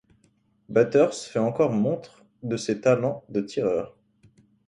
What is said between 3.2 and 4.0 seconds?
de tireur.